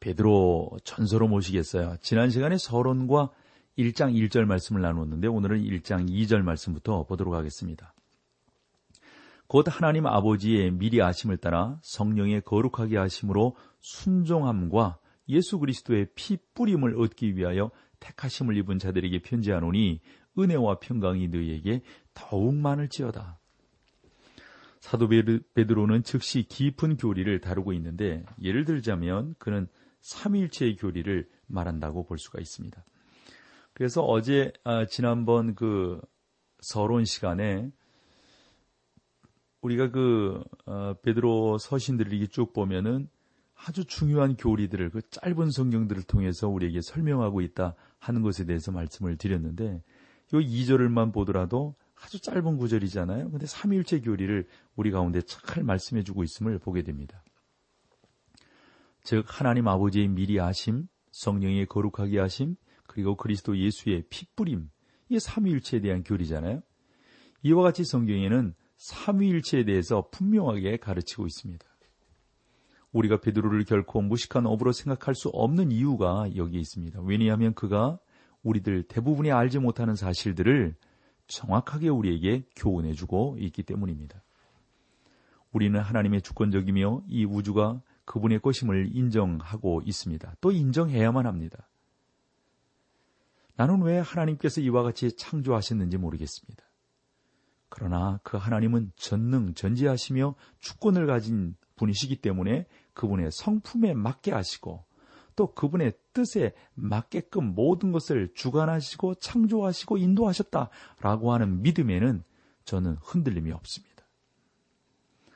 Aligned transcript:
베드로 0.00 0.78
전서로 0.84 1.28
모시겠어요. 1.28 1.96
지난 2.00 2.30
시간에 2.30 2.56
서론과 2.56 3.30
1장 3.78 4.14
1절 4.14 4.44
말씀을 4.44 4.82
나누었는데 4.82 5.28
오늘은 5.28 5.62
1장 5.62 6.08
2절 6.08 6.42
말씀부터 6.42 7.04
보도록 7.04 7.34
하겠습니다. 7.34 7.94
곧 9.46 9.66
하나님 9.68 10.06
아버지의 10.06 10.72
미리 10.72 11.00
아심을 11.00 11.38
따라 11.38 11.78
성령의 11.82 12.42
거룩하게 12.42 12.98
하심으로 12.98 13.56
순종함과 13.80 14.98
예수 15.30 15.58
그리스도의 15.58 16.08
피 16.14 16.36
뿌림을 16.54 17.00
얻기 17.00 17.36
위하여 17.36 17.70
택하심을 18.00 18.56
입은 18.58 18.78
자들에게 18.78 19.22
편지하노니 19.22 20.00
은혜와 20.38 20.80
평강이 20.80 21.28
너희에게 21.28 21.82
더욱 22.14 22.54
많을지어다. 22.54 23.38
사도 24.80 25.08
베드로는 25.08 26.02
즉시 26.04 26.44
깊은 26.44 26.96
교리를 26.96 27.40
다루고 27.40 27.72
있는데 27.74 28.24
예를 28.40 28.64
들자면 28.64 29.34
그는 29.38 29.66
삼일체의 30.00 30.76
교리를 30.76 31.28
말한다고 31.46 32.04
볼 32.04 32.18
수가 32.18 32.40
있습니다. 32.40 32.84
그래서 33.72 34.02
어제 34.02 34.52
아, 34.64 34.86
지난번 34.86 35.54
그 35.54 36.00
서론 36.60 37.04
시간에 37.04 37.70
우리가 39.60 39.90
그 39.90 40.42
어, 40.66 40.94
베드로 41.02 41.58
서신들을 41.58 42.12
이렇게 42.12 42.30
쭉 42.30 42.52
보면은 42.52 43.08
아주 43.54 43.84
중요한 43.84 44.36
교리들을 44.36 44.90
그 44.90 45.00
짧은 45.10 45.50
성경들을 45.50 46.04
통해서 46.04 46.48
우리에게 46.48 46.80
설명하고 46.80 47.40
있다 47.40 47.74
하는 47.98 48.22
것에 48.22 48.44
대해서 48.44 48.70
말씀을 48.70 49.16
드렸는데 49.16 49.82
이 50.32 50.36
2절을만 50.36 51.12
보더라도 51.12 51.74
아주 51.94 52.20
짧은 52.20 52.56
구절이잖아요. 52.56 53.30
근데 53.30 53.46
삼일체 53.46 54.00
교리를 54.00 54.46
우리 54.76 54.90
가운데 54.90 55.20
잘 55.22 55.64
말씀해 55.64 56.04
주고 56.04 56.22
있음을 56.22 56.58
보게 56.58 56.82
됩니다. 56.82 57.22
즉 59.08 59.24
하나님 59.26 59.66
아버지의 59.68 60.06
미리 60.08 60.38
아심, 60.38 60.86
성령의 61.12 61.64
거룩하게 61.64 62.18
하심, 62.18 62.56
그리고 62.86 63.16
그리스도 63.16 63.56
예수의 63.56 64.02
핏뿌림, 64.10 64.68
이게 65.08 65.18
삼위일체에 65.18 65.80
대한 65.80 66.02
교리잖아요. 66.02 66.60
이와 67.42 67.62
같이 67.62 67.84
성경에는 67.84 68.54
삼위일체에 68.76 69.64
대해서 69.64 70.10
분명하게 70.10 70.76
가르치고 70.76 71.26
있습니다. 71.26 71.66
우리가 72.92 73.22
베드로를 73.22 73.64
결코 73.64 74.02
무식한 74.02 74.44
업으로 74.44 74.72
생각할 74.72 75.14
수 75.14 75.30
없는 75.30 75.72
이유가 75.72 76.28
여기에 76.36 76.60
있습니다. 76.60 77.00
왜냐하면 77.00 77.54
그가 77.54 77.98
우리들 78.42 78.82
대부분이 78.82 79.32
알지 79.32 79.58
못하는 79.58 79.96
사실들을 79.96 80.76
정확하게 81.28 81.88
우리에게 81.88 82.44
교훈해주고 82.56 83.38
있기 83.40 83.62
때문입니다. 83.62 84.22
우리는 85.50 85.80
하나님의 85.80 86.20
주권적이며 86.20 87.04
이 87.08 87.24
우주가 87.24 87.80
그분의 88.08 88.40
것임을 88.40 88.96
인정하고 88.96 89.82
있습니다. 89.84 90.36
또 90.40 90.50
인정해야만 90.50 91.26
합니다. 91.26 91.68
나는 93.54 93.82
왜 93.82 93.98
하나님께서 93.98 94.62
이와 94.62 94.82
같이 94.82 95.14
창조하셨는지 95.14 95.98
모르겠습니다. 95.98 96.64
그러나 97.68 98.18
그 98.22 98.38
하나님은 98.38 98.92
전능, 98.96 99.52
전지하시며 99.52 100.36
주권을 100.58 101.06
가진 101.06 101.54
분이시기 101.76 102.22
때문에 102.22 102.66
그분의 102.94 103.30
성품에 103.30 103.92
맞게 103.92 104.32
하시고 104.32 104.86
또 105.36 105.52
그분의 105.52 105.92
뜻에 106.14 106.54
맞게끔 106.74 107.54
모든 107.54 107.92
것을 107.92 108.32
주관하시고 108.34 109.16
창조하시고 109.16 109.98
인도하셨다라고 109.98 111.32
하는 111.34 111.60
믿음에는 111.60 112.24
저는 112.64 112.96
흔들림이 113.02 113.52
없습니다. 113.52 114.04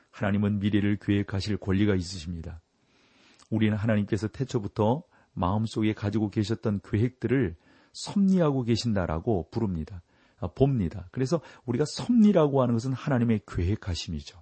하나님은 0.09 0.59
미래를 0.59 0.97
계획하실 0.97 1.57
권리가 1.57 1.93
있으십니다. 1.95 2.62
우리는 3.53 3.77
하나님께서 3.77 4.27
태초부터 4.27 5.03
마음속에 5.33 5.93
가지고 5.93 6.31
계셨던 6.31 6.81
계획들을 6.83 7.55
섭리하고 7.91 8.63
계신다라고 8.63 9.49
부릅니다. 9.51 10.01
아, 10.39 10.47
봅니다. 10.47 11.07
그래서 11.11 11.39
우리가 11.65 11.85
섭리라고 11.85 12.63
하는 12.63 12.73
것은 12.73 12.93
하나님의 12.93 13.41
계획하심이죠. 13.45 14.41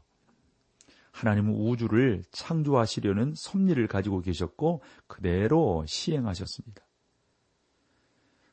하나님은 1.11 1.53
우주를 1.53 2.23
창조하시려는 2.31 3.33
섭리를 3.35 3.85
가지고 3.87 4.21
계셨고 4.21 4.81
그대로 5.07 5.83
시행하셨습니다. 5.85 6.81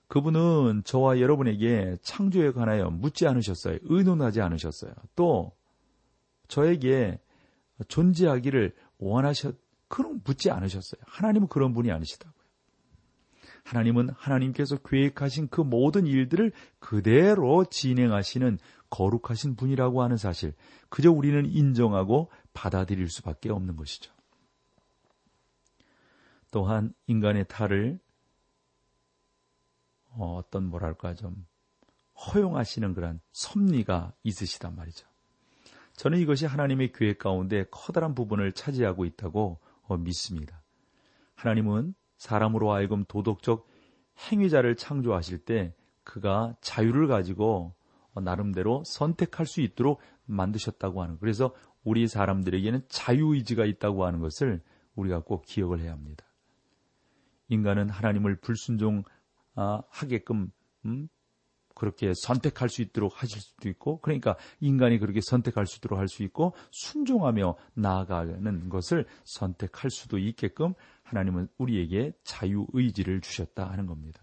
그분은 0.08 0.82
저와 0.84 1.20
여러분에게 1.20 1.98
창조에 2.02 2.50
관하여 2.50 2.90
묻지 2.90 3.28
않으셨어요. 3.28 3.78
의논하지 3.82 4.40
않으셨어요. 4.40 4.92
또 5.14 5.52
저에게 6.48 7.20
존재하기를 7.86 8.74
원하셨, 8.98 9.54
그런 9.88 10.20
묻지 10.24 10.50
않으셨어요. 10.50 11.00
하나님은 11.06 11.48
그런 11.48 11.72
분이 11.72 11.90
아니시다고요. 11.90 12.38
하나님은 13.64 14.10
하나님께서 14.16 14.76
계획하신 14.78 15.48
그 15.48 15.60
모든 15.60 16.06
일들을 16.06 16.52
그대로 16.78 17.64
진행하시는 17.64 18.58
거룩하신 18.90 19.56
분이라고 19.56 20.02
하는 20.02 20.16
사실, 20.16 20.54
그저 20.88 21.12
우리는 21.12 21.44
인정하고 21.44 22.30
받아들일 22.54 23.10
수밖에 23.10 23.50
없는 23.50 23.76
것이죠. 23.76 24.12
또한 26.50 26.94
인간의 27.06 27.46
탈을 27.48 28.00
어, 30.12 30.36
어떤 30.36 30.64
뭐랄까 30.64 31.14
좀 31.14 31.46
허용하시는 32.16 32.94
그런 32.94 33.20
섭리가 33.32 34.12
있으시단 34.22 34.74
말이죠. 34.74 35.06
저는 35.92 36.18
이것이 36.18 36.46
하나님의 36.46 36.92
계획 36.92 37.18
가운데 37.18 37.66
커다란 37.70 38.14
부분을 38.14 38.52
차지하고 38.52 39.04
있다고 39.04 39.58
어, 39.60 39.67
믿습니다. 39.96 40.62
하나님은 41.34 41.94
사람으로 42.16 42.72
하여금 42.72 43.04
도덕적 43.06 43.66
행위자를 44.30 44.76
창조하실 44.76 45.38
때 45.38 45.74
그가 46.04 46.56
자유를 46.60 47.06
가지고 47.06 47.74
어, 48.12 48.20
나름대로 48.20 48.82
선택할 48.84 49.46
수 49.46 49.60
있도록 49.60 50.00
만드셨다고 50.26 51.02
하는 51.02 51.18
그래서 51.18 51.54
우리 51.84 52.08
사람들에게는 52.08 52.82
자유의지가 52.88 53.64
있다고 53.64 54.04
하는 54.04 54.20
것을 54.20 54.62
우리가 54.94 55.20
꼭 55.20 55.44
기억을 55.46 55.80
해야 55.80 55.92
합니다. 55.92 56.24
인간은 57.48 57.88
하나님을 57.88 58.36
불순종하게끔 58.40 60.50
음? 60.84 61.08
그렇게 61.78 62.12
선택할 62.14 62.68
수 62.68 62.82
있도록 62.82 63.22
하실 63.22 63.40
수도 63.40 63.68
있고, 63.68 64.00
그러니까 64.00 64.36
인간이 64.60 64.98
그렇게 64.98 65.20
선택할 65.22 65.66
수 65.66 65.78
있도록 65.78 65.98
할 65.98 66.08
수 66.08 66.22
있고, 66.24 66.54
순종하며 66.72 67.56
나아가는 67.74 68.68
것을 68.68 69.06
선택할 69.24 69.90
수도 69.90 70.18
있게끔 70.18 70.74
하나님은 71.02 71.48
우리에게 71.56 72.12
자유 72.24 72.66
의지를 72.72 73.20
주셨다 73.20 73.70
하는 73.70 73.86
겁니다. 73.86 74.20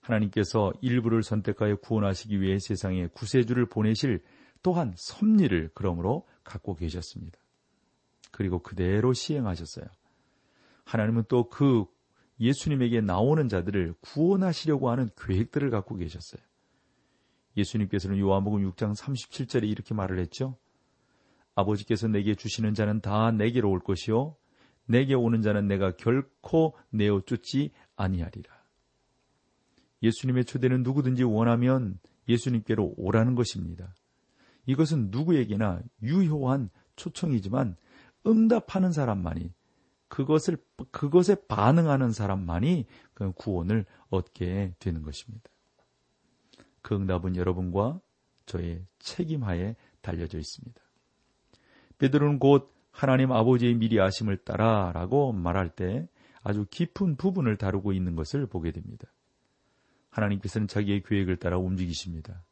하나님께서 0.00 0.72
일부를 0.80 1.22
선택하여 1.22 1.76
구원하시기 1.76 2.40
위해 2.40 2.58
세상에 2.58 3.06
구세주를 3.08 3.66
보내실 3.66 4.22
또한 4.62 4.94
섭리를 4.96 5.70
그러므로 5.74 6.26
갖고 6.42 6.74
계셨습니다. 6.74 7.38
그리고 8.32 8.58
그대로 8.60 9.12
시행하셨어요. 9.12 9.86
하나님은 10.84 11.24
또 11.28 11.48
그 11.48 11.84
예수님에게 12.42 13.00
나오는 13.00 13.48
자들을 13.48 13.94
구원하시려고 14.00 14.90
하는 14.90 15.08
계획들을 15.16 15.70
갖고 15.70 15.96
계셨어요. 15.96 16.42
예수님께서는 17.56 18.18
요한복음 18.18 18.68
6장 18.72 18.96
37절에 18.96 19.68
이렇게 19.68 19.94
말을 19.94 20.18
했죠. 20.18 20.58
아버지께서 21.54 22.08
내게 22.08 22.34
주시는 22.34 22.74
자는 22.74 23.00
다 23.00 23.30
내게로 23.30 23.70
올 23.70 23.78
것이요 23.80 24.36
내게 24.86 25.14
오는 25.14 25.42
자는 25.42 25.68
내가 25.68 25.92
결코 25.92 26.74
내어 26.90 27.20
쫓지 27.24 27.70
아니하리라. 27.94 28.50
예수님의 30.02 30.44
초대는 30.44 30.82
누구든지 30.82 31.22
원하면 31.22 32.00
예수님께로 32.28 32.94
오라는 32.96 33.36
것입니다. 33.36 33.94
이것은 34.66 35.10
누구에게나 35.10 35.82
유효한 36.02 36.70
초청이지만 36.96 37.76
응답하는 38.26 38.90
사람만이 38.90 39.52
그것을 40.12 40.58
그것에 40.90 41.34
반응하는 41.48 42.12
사람만이 42.12 42.84
그 43.14 43.32
구원을 43.32 43.86
얻게 44.10 44.74
되는 44.78 45.00
것입니다. 45.00 45.48
그 46.82 46.94
응답은 46.94 47.34
여러분과 47.34 47.98
저의 48.44 48.84
책임하에 48.98 49.74
달려져 50.02 50.38
있습니다. 50.38 50.78
베드로는 51.96 52.40
곧 52.40 52.74
하나님 52.90 53.32
아버지의 53.32 53.74
미리 53.74 53.98
아심을 54.02 54.36
따라라고 54.44 55.32
말할 55.32 55.70
때 55.70 56.06
아주 56.42 56.66
깊은 56.68 57.16
부분을 57.16 57.56
다루고 57.56 57.94
있는 57.94 58.14
것을 58.14 58.44
보게 58.44 58.70
됩니다. 58.70 59.08
하나님께서는 60.10 60.68
자기의 60.68 61.04
계획을 61.04 61.38
따라 61.38 61.56
움직이십니다. 61.56 62.44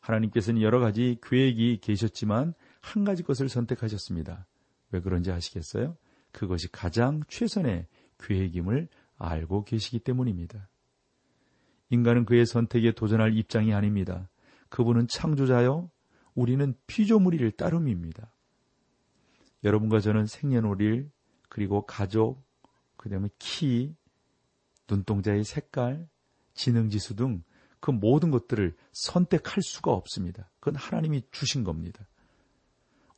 하나님께서는 0.00 0.62
여러 0.62 0.80
가지 0.80 1.18
계획이 1.22 1.78
계셨지만 1.80 2.54
한 2.80 3.04
가지 3.04 3.22
것을 3.22 3.48
선택하셨습니다. 3.48 4.48
왜 4.90 5.00
그런지 5.00 5.30
아시겠어요? 5.30 5.96
그것이 6.32 6.68
가장 6.70 7.22
최선의 7.28 7.86
계획임을 8.18 8.88
알고 9.16 9.64
계시기 9.64 10.00
때문입니다. 10.00 10.68
인간은 11.90 12.24
그의 12.24 12.46
선택에 12.46 12.92
도전할 12.92 13.36
입장이 13.36 13.72
아닙니다. 13.72 14.28
그분은 14.68 15.08
창조자요, 15.08 15.90
우리는 16.34 16.74
피조물일 16.86 17.52
따름입니다. 17.52 18.32
여러분과 19.64 20.00
저는 20.00 20.26
생년월일, 20.26 21.10
그리고 21.48 21.86
가족, 21.86 22.44
그 22.96 23.08
다음에 23.08 23.28
키, 23.38 23.94
눈동자의 24.88 25.44
색깔, 25.44 26.08
지능지수 26.54 27.16
등 27.16 27.42
그 27.80 27.90
모든 27.90 28.30
것들을 28.30 28.74
선택할 28.92 29.62
수가 29.62 29.92
없습니다. 29.92 30.50
그건 30.60 30.76
하나님이 30.76 31.22
주신 31.30 31.64
겁니다. 31.64 32.06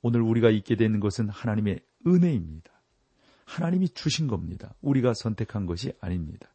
오늘 0.02 0.22
우리가 0.22 0.50
있게 0.50 0.76
되는 0.76 1.00
것은 1.00 1.28
하나님의 1.28 1.80
은혜입니다. 2.06 2.70
하나님이 3.50 3.88
주신 3.88 4.28
겁니다. 4.28 4.74
우리가 4.80 5.12
선택한 5.12 5.66
것이 5.66 5.92
아닙니다. 6.00 6.48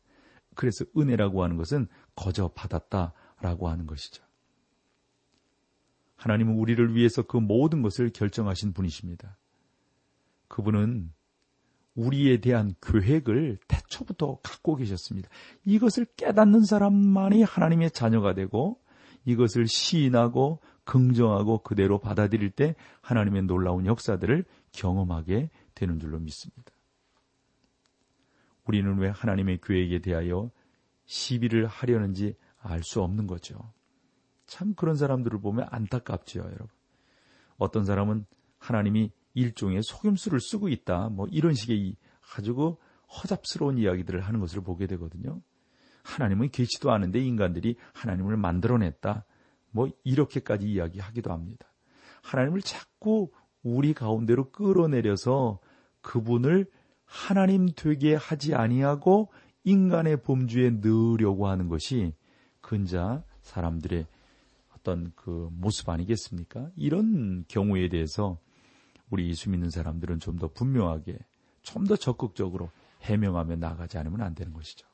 그래서 0.55 0.85
은혜라고 0.97 1.43
하는 1.43 1.57
것은 1.57 1.87
거저 2.15 2.51
받았다라고 2.55 3.67
하는 3.67 3.85
것이죠. 3.85 4.23
하나님은 6.15 6.55
우리를 6.55 6.95
위해서 6.95 7.21
그 7.21 7.35
모든 7.35 7.81
것을 7.81 8.11
결정하신 8.11 8.71
분이십니다. 8.71 9.37
그분은 10.47 11.11
우리에 11.95 12.39
대한 12.39 12.73
계획을 12.81 13.57
태초부터 13.67 14.39
갖고 14.41 14.77
계셨습니다. 14.77 15.27
이것을 15.65 16.05
깨닫는 16.15 16.63
사람만이 16.63 17.43
하나님의 17.43 17.91
자녀가 17.91 18.33
되고 18.33 18.79
이것을 19.25 19.67
시인하고 19.67 20.61
긍정하고 20.85 21.59
그대로 21.63 21.99
받아들일 21.99 22.51
때 22.51 22.75
하나님의 23.01 23.43
놀라운 23.43 23.85
역사들을 23.85 24.45
경험하게 24.71 25.49
되는 25.73 25.99
줄로 25.99 26.19
믿습니다. 26.19 26.74
우리는 28.65 28.97
왜 28.97 29.09
하나님의 29.09 29.59
계획에 29.61 29.99
대하여 29.99 30.51
시비를 31.05 31.67
하려는지 31.67 32.35
알 32.59 32.81
수 32.83 33.01
없는 33.01 33.27
거죠. 33.27 33.73
참 34.47 34.73
그런 34.73 34.95
사람들을 34.95 35.39
보면 35.39 35.67
안타깝지요, 35.69 36.43
여러분. 36.43 36.67
어떤 37.57 37.85
사람은 37.85 38.25
하나님이 38.57 39.11
일종의 39.33 39.81
속임수를 39.83 40.39
쓰고 40.39 40.69
있다, 40.69 41.09
뭐 41.09 41.27
이런 41.29 41.53
식의 41.53 41.95
가지고 42.21 42.79
허잡스러운 43.07 43.77
이야기들을 43.77 44.21
하는 44.21 44.39
것을 44.39 44.61
보게 44.61 44.87
되거든요. 44.87 45.41
하나님은 46.03 46.49
계시도 46.49 46.91
않은데 46.91 47.19
인간들이 47.19 47.75
하나님을 47.93 48.37
만들어냈다. 48.37 49.25
뭐 49.71 49.89
이렇게까지 50.03 50.67
이야기하기도 50.67 51.31
합니다. 51.31 51.67
하나님을 52.23 52.61
자꾸 52.61 53.31
우리 53.63 53.93
가운데로 53.93 54.51
끌어내려서 54.51 55.59
그분을 56.01 56.67
하나님 57.05 57.69
되게 57.75 58.15
하지 58.15 58.55
아니하고 58.55 59.31
인간의 59.63 60.21
범주에 60.21 60.71
넣으려고 60.71 61.47
하는 61.47 61.67
것이 61.69 62.13
근자 62.61 63.23
사람들의 63.41 64.05
어떤 64.75 65.11
그 65.15 65.49
모습 65.51 65.89
아니겠습니까? 65.89 66.69
이런 66.75 67.45
경우에 67.47 67.89
대해서 67.89 68.39
우리 69.09 69.29
예수 69.29 69.49
믿는 69.49 69.69
사람들은 69.69 70.19
좀 70.19 70.37
더 70.37 70.47
분명하게, 70.47 71.17
좀 71.61 71.85
더 71.85 71.95
적극적으로 71.95 72.69
해명하며 73.01 73.55
나가지 73.57 73.97
않으면 73.97 74.21
안 74.21 74.35
되는 74.35 74.53
것이죠. 74.53 74.87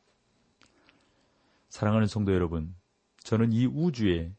사랑하는 1.69 2.07
성도 2.07 2.33
여러분, 2.33 2.75
저는 3.23 3.53
이 3.53 3.65
우주에 3.65 4.33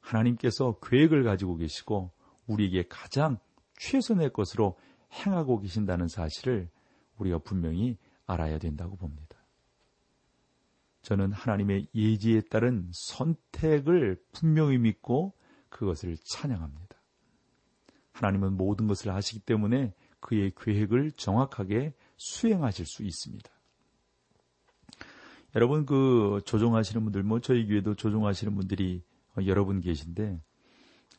하나님께서 0.00 0.78
계획을 0.80 1.22
가지고 1.22 1.56
계시고 1.56 2.10
우리에게 2.46 2.86
가장 2.88 3.38
최선의 3.78 4.32
것으로 4.32 4.76
행하고 5.12 5.60
계신다는 5.60 6.08
사실을 6.08 6.68
우리가 7.18 7.38
분명히 7.38 7.96
알아야 8.26 8.58
된다고 8.58 8.96
봅니다. 8.96 9.36
저는 11.02 11.32
하나님의 11.32 11.88
예지에 11.94 12.42
따른 12.50 12.90
선택을 12.92 14.22
분명히 14.32 14.78
믿고 14.78 15.34
그것을 15.68 16.16
찬양합니다. 16.24 16.96
하나님은 18.12 18.56
모든 18.56 18.86
것을 18.86 19.10
아시기 19.10 19.40
때문에 19.40 19.94
그의 20.20 20.52
계획을 20.58 21.12
정확하게 21.12 21.94
수행하실 22.16 22.86
수 22.86 23.04
있습니다. 23.04 23.48
여러분 25.54 25.86
그 25.86 26.40
조종하시는 26.44 27.02
분들 27.04 27.22
뭐 27.22 27.40
저희 27.40 27.66
교회도 27.66 27.94
조종하시는 27.94 28.54
분들이 28.54 29.02
여러분 29.46 29.80
계신데 29.80 30.42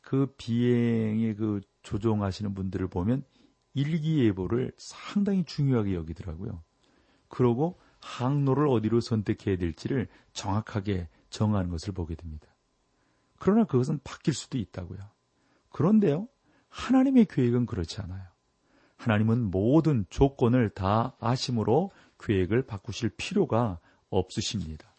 그 0.01 0.33
비행의 0.37 1.35
그 1.35 1.61
조종하시는 1.81 2.53
분들을 2.53 2.87
보면 2.87 3.23
일기예보를 3.79 4.71
상당히 4.77 5.43
중요하게 5.45 5.95
여기더라고요. 5.95 6.63
그러고 7.27 7.79
항로를 8.01 8.67
어디로 8.67 9.01
선택해야 9.01 9.57
될지를 9.57 10.07
정확하게 10.33 11.07
정하는 11.29 11.69
것을 11.69 11.93
보게 11.93 12.15
됩니다. 12.15 12.47
그러나 13.37 13.63
그것은 13.65 13.99
바뀔 14.03 14.33
수도 14.33 14.57
있다고요. 14.57 14.99
그런데요, 15.69 16.27
하나님의 16.69 17.25
계획은 17.25 17.65
그렇지 17.65 18.01
않아요. 18.01 18.23
하나님은 18.97 19.51
모든 19.51 20.05
조건을 20.09 20.69
다 20.71 21.15
아심으로 21.19 21.91
계획을 22.19 22.63
바꾸실 22.63 23.11
필요가 23.15 23.79
없으십니다. 24.09 24.93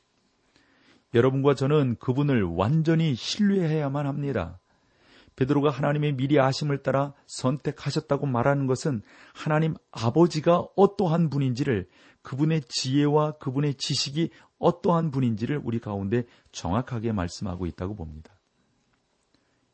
여러분과 1.13 1.55
저는 1.55 1.97
그분을 1.97 2.45
완전히 2.45 3.15
신뢰해야만 3.15 4.07
합니다. 4.07 4.60
베드로가 5.37 5.71
하나님의 5.71 6.17
미리 6.17 6.39
아심을 6.39 6.83
따라 6.83 7.15
선택하셨다고 7.27 8.27
말하는 8.27 8.67
것은 8.67 9.03
하나님 9.33 9.75
아버지가 9.91 10.67
어떠한 10.77 11.31
분인지를 11.31 11.89
그분의 12.23 12.63
지혜와 12.69 13.39
그분의 13.39 13.75
지식이 13.75 14.31
어떠한 14.59 15.11
분인지를 15.11 15.61
우리 15.65 15.79
가운데 15.79 16.25
정확하게 16.53 17.13
말씀하고 17.13 17.67
있다고 17.67 17.95
봅니다. 17.95 18.39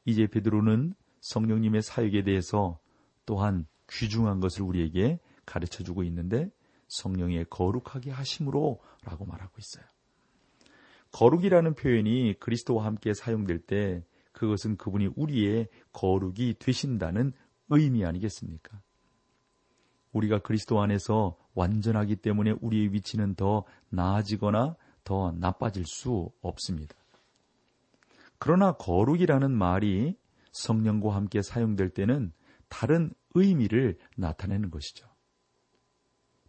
이제 0.04 0.26
베드로는 0.28 0.94
성령님의 1.20 1.82
사역에 1.82 2.22
대해서 2.22 2.78
또한 3.24 3.66
귀중한 3.90 4.38
것을 4.38 4.62
우리에게 4.62 5.18
가르쳐 5.44 5.82
주고 5.82 6.04
있는데 6.04 6.50
성령의 6.88 7.46
거룩하게 7.50 8.12
하심으로 8.12 8.80
라고 9.02 9.24
말하고 9.24 9.54
있어요. 9.58 9.84
거룩이라는 11.12 11.74
표현이 11.74 12.34
그리스도와 12.38 12.84
함께 12.84 13.14
사용될 13.14 13.60
때 13.60 14.04
그것은 14.36 14.76
그분이 14.76 15.08
우리의 15.16 15.68
거룩이 15.92 16.56
되신다는 16.58 17.32
의미 17.70 18.04
아니겠습니까? 18.04 18.82
우리가 20.12 20.40
그리스도 20.40 20.80
안에서 20.80 21.38
완전하기 21.54 22.16
때문에 22.16 22.52
우리의 22.60 22.92
위치는 22.92 23.34
더 23.34 23.64
나아지거나 23.88 24.76
더 25.04 25.32
나빠질 25.32 25.84
수 25.86 26.30
없습니다. 26.42 26.94
그러나 28.38 28.72
거룩이라는 28.72 29.50
말이 29.50 30.18
성령과 30.52 31.14
함께 31.14 31.40
사용될 31.40 31.90
때는 31.90 32.32
다른 32.68 33.14
의미를 33.34 33.98
나타내는 34.16 34.70
것이죠. 34.70 35.08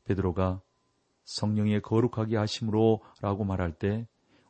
베드로가 0.03 0.61
성령의 1.23 1.81
거룩하게 1.81 2.35
하심으로 2.35 3.01
라고 3.21 3.45
말할 3.45 3.71
때 3.73 4.07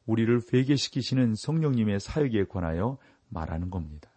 우리를 0.08 0.41
회개시키시는 0.51 1.36
성령님의 1.36 2.00
사역에 2.00 2.46
관하여 2.46 2.98
말하는 3.29 3.69
겁니다. 3.69 4.12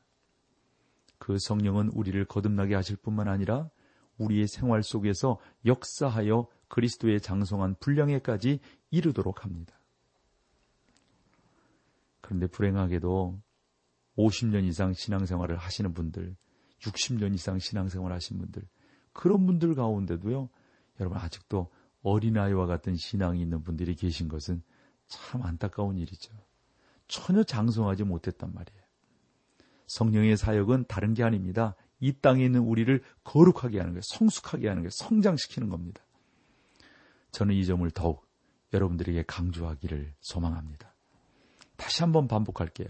그 1.19 1.39
성령은 1.39 1.89
우리를 1.89 2.25
거듭나게 2.25 2.75
하실 2.75 2.97
뿐만 2.97 3.29
아니라 3.29 3.71
우리의 4.19 4.47
생활 4.49 4.83
속에서 4.83 5.39
역사하여 5.65 6.49
그리스도의 6.69 7.21
장성한 7.21 7.77
분량에까지 7.81 8.61
이르도록 8.91 9.45
합니다. 9.45 9.79
그런데 12.21 12.47
불행하게도 12.47 13.41
50년 14.17 14.65
이상 14.65 14.93
신앙생활을 14.93 15.57
하시는 15.57 15.93
분들, 15.95 16.37
60년 16.81 17.35
이상 17.35 17.59
신앙생활 17.59 18.13
하신 18.13 18.39
분들, 18.39 18.63
그런 19.13 19.47
분들 19.47 19.75
가운데도요, 19.75 20.49
여러분 21.01 21.19
아직도 21.19 21.71
어린아이와 22.03 22.67
같은 22.67 22.95
신앙이 22.97 23.41
있는 23.41 23.63
분들이 23.63 23.95
계신 23.95 24.29
것은 24.29 24.63
참 25.07 25.43
안타까운 25.43 25.99
일이죠. 25.99 26.33
전혀 27.09 27.43
장성하지 27.43 28.05
못했단 28.05 28.53
말이에요. 28.55 28.80
성령의 29.91 30.37
사역은 30.37 30.85
다른 30.87 31.15
게 31.15 31.25
아닙니다. 31.25 31.75
이 31.99 32.13
땅에 32.13 32.45
있는 32.45 32.61
우리를 32.61 33.03
거룩하게 33.25 33.79
하는 33.79 33.93
거예요. 33.93 34.03
성숙하게 34.05 34.69
하는 34.69 34.83
거예요. 34.83 34.91
성장시키는 34.91 35.69
겁니다. 35.69 36.03
저는 37.33 37.57
이 37.57 37.67
점을 37.67 37.89
더욱 37.91 38.25
여러분들에게 38.73 39.25
강조하기를 39.27 40.15
소망합니다. 40.21 40.95
다시 41.77 42.03
한번 42.03 42.29
반복할게요. 42.29 42.89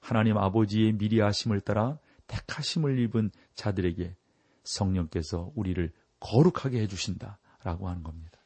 하나님 0.00 0.38
아버지의 0.38 0.92
미리 0.92 1.20
하심을 1.20 1.60
따라 1.60 1.98
택하심을 2.28 2.98
입은 2.98 3.30
자들에게 3.54 4.16
성령께서 4.64 5.52
우리를 5.54 5.92
거룩하게 6.20 6.80
해주신다라고 6.80 7.88
하는 7.88 8.02
겁니다. 8.02 8.38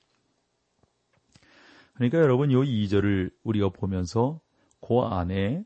그러니까 1.94 2.18
여러분 2.18 2.50
요 2.50 2.62
2절을 2.62 3.32
우리가 3.44 3.68
보면서 3.68 4.40
그 4.80 4.98
안에 4.98 5.64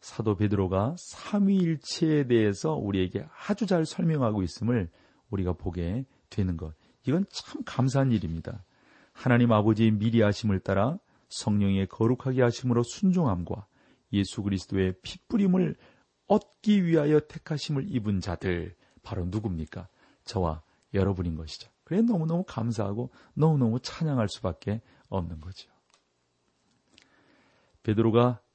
사도 0.00 0.34
베드로가 0.36 0.96
삼위일체에 0.98 2.26
대해서 2.26 2.74
우리에게 2.74 3.26
아주 3.48 3.66
잘 3.66 3.84
설명하고 3.84 4.42
있음을 4.42 4.90
우리가 5.30 5.52
보게 5.52 6.04
되는 6.30 6.56
것. 6.56 6.74
이건 7.06 7.26
참 7.30 7.62
감사한 7.64 8.12
일입니다. 8.12 8.64
하나님 9.12 9.52
아버지의 9.52 9.92
미리 9.92 10.22
하심을 10.22 10.60
따라 10.60 10.98
성령의 11.28 11.86
거룩하게 11.88 12.42
하심으로 12.42 12.82
순종함과 12.82 13.66
예수 14.12 14.42
그리스도의 14.42 14.94
핏뿌림을 15.02 15.76
얻기 16.26 16.84
위하여 16.84 17.20
택하심을 17.20 17.86
입은 17.88 18.20
자들 18.20 18.74
바로 19.02 19.24
누굽니까? 19.26 19.88
저와 20.24 20.62
여러분인 20.94 21.36
것이죠. 21.36 21.70
그래 21.84 22.02
너무너무 22.02 22.44
감사하고 22.46 23.10
너무너무 23.34 23.80
찬양할 23.80 24.28
수밖에 24.28 24.80
없는 25.08 25.40
거죠. 25.40 25.70
베드로가 27.82 28.28
어, 28.28 28.49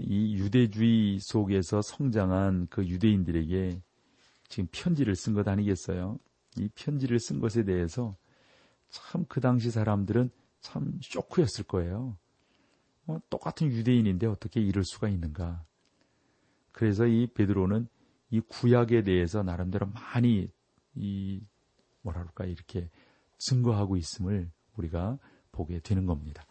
이 0.00 0.36
유대주의 0.36 1.18
속에서 1.20 1.82
성장한 1.82 2.68
그 2.70 2.86
유대인들에게 2.86 3.82
지금 4.48 4.68
편지를 4.70 5.16
쓴 5.16 5.34
것 5.34 5.48
아니겠어요? 5.48 6.18
이 6.58 6.68
편지를 6.74 7.18
쓴 7.18 7.40
것에 7.40 7.64
대해서 7.64 8.16
참 8.90 9.24
그 9.28 9.40
당시 9.40 9.70
사람들은 9.70 10.30
참 10.60 10.98
쇼크였을 11.02 11.64
거예요. 11.64 12.16
어, 13.06 13.18
똑같은 13.30 13.68
유대인인데 13.68 14.26
어떻게 14.26 14.60
이럴 14.60 14.84
수가 14.84 15.08
있는가? 15.08 15.64
그래서 16.72 17.06
이 17.06 17.26
베드로는 17.26 17.88
이 18.30 18.40
구약에 18.40 19.02
대해서 19.02 19.42
나름대로 19.42 19.86
많이 19.86 20.48
이 20.94 21.40
뭐라 22.02 22.20
그럴까 22.20 22.46
이렇게 22.46 22.88
증거하고 23.38 23.96
있음을 23.96 24.50
우리가 24.76 25.18
보게 25.52 25.80
되는 25.80 26.06
겁니다. 26.06 26.44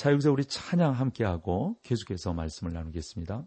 자, 0.00 0.10
여기서 0.12 0.32
우리 0.32 0.46
찬양 0.46 0.92
함께하고 0.92 1.76
계속해서 1.82 2.32
말씀을 2.32 2.72
나누겠습니다. 2.72 3.46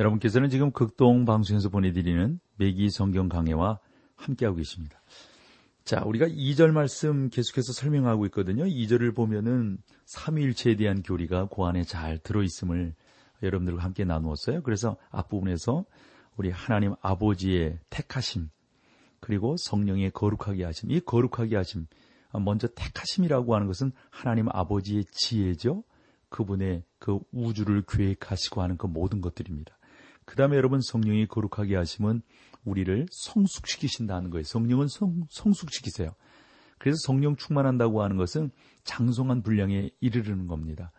여러분께서는 0.00 0.48
지금 0.48 0.70
극동 0.70 1.26
방송에서 1.26 1.68
보내드리는 1.68 2.40
매기 2.56 2.88
성경 2.88 3.28
강해와 3.28 3.78
함께하고 4.16 4.56
계십니다. 4.56 4.98
자, 5.84 6.02
우리가 6.06 6.26
2절 6.26 6.70
말씀 6.70 7.28
계속해서 7.28 7.74
설명하고 7.74 8.24
있거든요. 8.26 8.64
2절을 8.64 9.14
보면은 9.14 9.76
삼위일체에 10.06 10.76
대한 10.76 11.02
교리가 11.02 11.48
그 11.48 11.64
안에 11.64 11.84
잘 11.84 12.18
들어있음을 12.18 12.94
여러분들과 13.42 13.82
함께 13.82 14.04
나누었어요. 14.04 14.62
그래서 14.62 14.96
앞부분에서 15.10 15.84
우리 16.36 16.50
하나님 16.50 16.94
아버지의 17.02 17.78
택하심, 17.90 18.48
그리고 19.20 19.56
성령의 19.58 20.12
거룩하게 20.12 20.64
하심, 20.64 20.92
이 20.92 21.00
거룩하게 21.00 21.56
하심, 21.56 21.86
먼저 22.42 22.68
택하심이라고 22.68 23.54
하는 23.54 23.66
것은 23.66 23.92
하나님 24.08 24.48
아버지의 24.48 25.04
지혜죠. 25.10 25.84
그분의 26.30 26.84
그 26.98 27.18
우주를 27.32 27.82
계획하시고 27.86 28.62
하는 28.62 28.78
그 28.78 28.86
모든 28.86 29.20
것들입니다. 29.20 29.76
그 30.30 30.36
다음에 30.36 30.56
여러분 30.56 30.80
성령이 30.80 31.26
거룩하게 31.26 31.74
하시면 31.74 32.22
우리를 32.64 33.06
성숙시키신다는 33.10 34.30
거예요. 34.30 34.44
성령은 34.44 34.86
성, 34.86 35.26
성숙시키세요. 35.28 36.14
그래서 36.78 36.98
성령 37.04 37.34
충만한다고 37.34 38.00
하는 38.00 38.16
것은 38.16 38.52
장성한 38.84 39.42
분량에 39.42 39.90
이르르는 39.98 40.46
겁니다. 40.46 40.92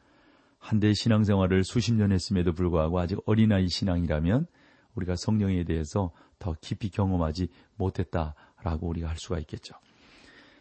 한대 0.60 0.94
신앙생활을 0.94 1.64
수십 1.64 1.94
년 1.94 2.12
했음에도 2.12 2.52
불구하고 2.52 3.00
아직 3.00 3.20
어린아이 3.26 3.70
신앙이라면 3.70 4.48
우리가 4.96 5.16
성령에 5.16 5.64
대해서 5.64 6.12
더 6.38 6.54
깊이 6.60 6.90
경험하지 6.90 7.48
못했다라고 7.78 8.86
우리가 8.86 9.08
할 9.08 9.16
수가 9.18 9.40
있겠죠. 9.40 9.76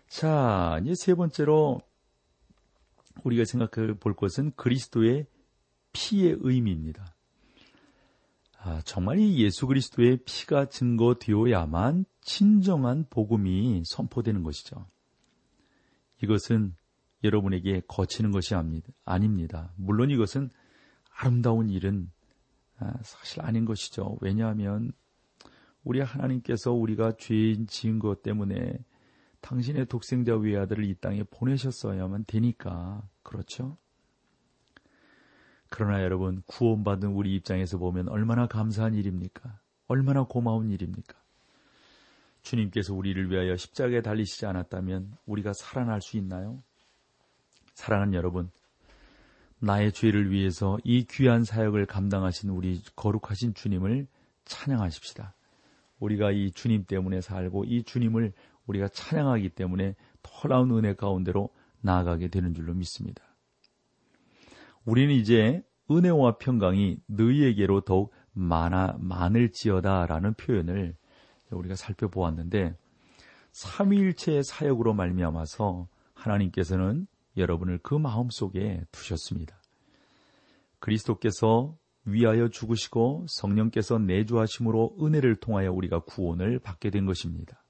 자, 0.07 0.79
이제 0.85 0.93
세 0.95 1.15
번째로 1.17 1.81
우리가 3.25 3.45
생각해 3.47 3.95
볼 3.95 4.15
것은 4.15 4.53
그리스도의 4.55 5.27
피의 5.93 6.37
의미입니다. 6.39 7.17
아, 8.63 8.83
정말 8.85 9.19
이 9.19 9.43
예수 9.43 9.67
그리스도의 9.67 10.19
피가 10.27 10.67
증거되어야만 10.67 12.05
진정한 12.21 13.07
복음이 13.09 13.83
선포되는 13.87 14.43
것이죠. 14.43 14.87
이것은 16.23 16.75
여러분에게 17.25 17.81
거치는 17.89 18.33
것이 18.33 18.55
아닙니다. 19.05 19.73
물론 19.77 20.11
이것은 20.11 20.51
아름다운 21.17 21.71
일은 21.71 22.11
아, 22.79 22.93
사실 23.03 23.41
아닌 23.41 23.65
것이죠. 23.65 24.19
왜냐하면 24.21 24.93
우리 25.83 26.01
하나님께서 26.01 26.73
우리가 26.73 27.13
죄인 27.19 27.67
지은 27.67 27.99
것 27.99 28.23
때문에 28.23 28.79
당신의 29.41 29.87
독생자 29.87 30.37
외아들을 30.37 30.85
이 30.85 30.95
땅에 30.97 31.23
보내셨어야만 31.25 32.25
되니까 32.27 33.09
그렇죠? 33.23 33.79
그러나 35.71 36.03
여러분, 36.03 36.43
구원받은 36.47 37.09
우리 37.09 37.35
입장에서 37.37 37.79
보면 37.79 38.09
얼마나 38.09 38.47
감사한 38.47 38.95
일입니까? 38.95 39.59
얼마나 39.87 40.25
고마운 40.25 40.71
일입니까? 40.71 41.17
주님께서 42.43 42.93
우리를 42.95 43.31
위하여 43.31 43.57
십자가에 43.57 44.03
달리시지 44.03 44.47
않았다면 44.47 45.17
우리가 45.27 45.53
살아날 45.55 46.01
수 46.01 46.17
있나요? 46.17 46.63
사랑하는 47.75 48.15
여러분, 48.15 48.51
나의 49.61 49.93
죄를 49.93 50.31
위해서 50.31 50.79
이 50.85 51.05
귀한 51.09 51.45
사역을 51.45 51.87
감당하신 51.87 52.51
우리 52.51 52.83
거룩하신 52.97 53.55
주님을 53.55 54.07
찬양하십시다. 54.45 55.35
우리가 56.01 56.33
이 56.33 56.51
주님 56.51 56.85
때문에 56.85 57.21
살고 57.21 57.65
이 57.65 57.85
주님을 57.85 58.33
우리가 58.67 58.89
찬양하기 58.89 59.51
때문에 59.51 59.95
더나운 60.23 60.71
은혜 60.73 60.95
가운데로 60.95 61.51
나아가게 61.83 62.29
되는 62.29 62.55
줄로 62.55 62.75
믿습니다. 62.75 63.23
우리는 64.85 65.15
이제 65.15 65.63
은혜와 65.91 66.39
평강이 66.39 66.99
너희에게로 67.07 67.83
더욱 67.83 68.13
많아 68.33 68.97
많을지어다라는 69.01 70.35
표현을 70.35 70.97
우리가 71.51 71.75
살펴보았는데 71.75 72.77
삼위일체의 73.53 74.45
사역으로 74.45 74.95
말미암아서 74.95 75.89
하나님께서는 76.15 77.07
여러분을 77.37 77.79
그 77.83 77.95
마음 77.95 78.31
속에 78.31 78.85
두셨습니다. 78.93 79.61
그리스도께서 80.79 81.77
위하여 82.05 82.49
죽으시고 82.49 83.27
성령께서 83.29 83.99
내주하심으로 83.99 84.97
은혜를 85.01 85.37
통하여 85.37 85.73
우리가 85.73 86.01
구원을 86.01 86.59
받게 86.61 86.91
된 86.91 87.05
것입니다. 87.05 87.63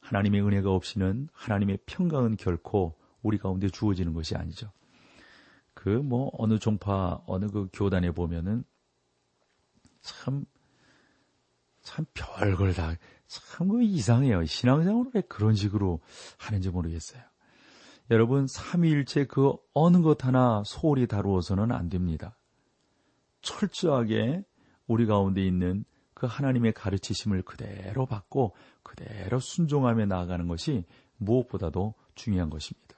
하나님의 0.00 0.42
은혜가 0.42 0.70
없이는 0.70 1.28
하나님의 1.32 1.78
평강은 1.86 2.36
결코 2.36 2.96
우리 3.22 3.38
가운데 3.38 3.68
주어지는 3.68 4.12
것이 4.12 4.36
아니죠. 4.36 4.72
그 5.74 5.88
뭐 5.88 6.30
어느 6.38 6.58
종파 6.58 7.22
어느 7.26 7.46
그 7.46 7.68
교단에 7.72 8.10
보면은 8.12 8.64
참 10.02 10.44
참 11.82 12.04
별걸 12.14 12.74
다 12.74 12.96
참 13.26 13.68
그 13.68 13.82
이상해요. 13.82 14.44
신앙생활을 14.44 15.10
왜 15.14 15.20
그런 15.22 15.54
식으로 15.54 16.00
하는지 16.36 16.68
모르겠어요. 16.68 17.22
여러분 18.10 18.46
삼위일체 18.46 19.26
그 19.26 19.54
어느 19.72 20.02
것 20.02 20.24
하나 20.24 20.62
소홀히 20.66 21.06
다루어서는 21.06 21.72
안 21.72 21.88
됩니다. 21.88 22.36
철저하게 23.40 24.44
우리 24.86 25.06
가운데 25.06 25.42
있는 25.42 25.84
그 26.12 26.26
하나님의 26.26 26.74
가르치심을 26.74 27.42
그대로 27.42 28.04
받고 28.04 28.54
그대로 28.82 29.38
순종하며 29.40 30.06
나아가는 30.06 30.46
것이 30.46 30.84
무엇보다도 31.16 31.94
중요한 32.14 32.50
것입니다. 32.50 32.96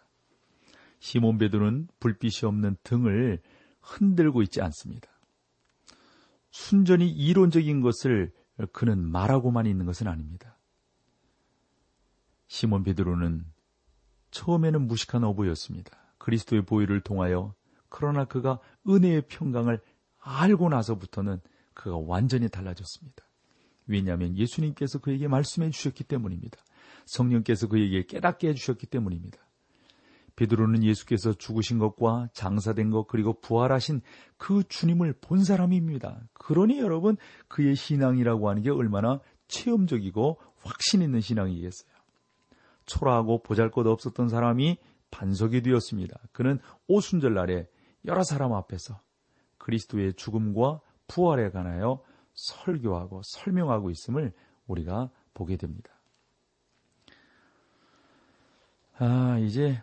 시몬 1.05 1.37
베드로는 1.37 1.88
불빛이 2.01 2.49
없는 2.49 2.79
등을 2.83 3.43
흔들고 3.83 4.40
있지 4.40 4.62
않습니다. 4.62 5.11
순전히 6.51 7.11
이론적인 7.11 7.83
것을 7.83 8.33
그는 8.73 9.07
말하고만 9.11 9.67
있는 9.67 9.85
것은 9.85 10.09
아닙니다. 10.09 10.59
시몬 12.47 12.85
베드로는 12.85 13.45
처음에는 14.31 14.87
무식한 14.87 15.25
어부였습니다. 15.25 16.14
그리스도의 16.17 16.64
보혈을 16.64 17.03
통하여 17.03 17.55
그러나 17.90 18.25
그가 18.25 18.59
은혜의 18.88 19.27
평강을 19.29 19.83
알고 20.21 20.71
나서부터는 20.71 21.38
그가 21.75 21.99
완전히 21.99 22.49
달라졌습니다. 22.49 23.29
왜냐하면 23.87 24.38
예수님께서 24.38 25.01
그에게 25.01 25.29
말씀해 25.29 25.69
주셨기 25.69 26.05
때문입니다. 26.05 26.59
성령께서 27.05 27.69
그에게 27.69 28.07
깨닫게 28.07 28.49
해 28.49 28.55
주셨기 28.55 28.87
때문입니다. 28.87 29.45
베드로는 30.37 30.83
예수께서 30.83 31.33
죽으신 31.33 31.79
것과 31.79 32.29
장사된 32.33 32.90
것 32.90 33.07
그리고 33.07 33.40
부활하신 33.40 34.01
그 34.37 34.64
주님을 34.68 35.14
본 35.20 35.44
사람입니다. 35.44 36.20
그러니 36.33 36.79
여러분 36.79 37.16
그의 37.49 37.77
신앙이라고 37.77 38.49
하는 38.49 38.62
게 38.62 38.70
얼마나 38.70 39.20
체험적이고 39.49 40.40
확신 40.62 41.03
있는 41.03 41.20
신앙이겠어요. 41.20 41.94
초라하고 42.87 43.42
보잘것 43.42 43.87
없었던 43.87 44.29
사람이 44.29 44.79
반석이 45.11 45.62
되었습니다. 45.62 46.18
그는 46.33 46.59
오순절 46.88 47.35
날에 47.35 47.68
여러 48.05 48.23
사람 48.25 48.53
앞에서 48.53 49.01
그리스도의 49.59 50.14
죽음과 50.14 50.81
부활에 51.07 51.51
관하여 51.51 52.03
설교하고 52.35 53.23
설명하고 53.25 53.90
있음을 53.90 54.33
우리가 54.66 55.11
보게 55.33 55.57
됩니다. 55.57 55.92
아, 58.99 59.38
이제 59.38 59.83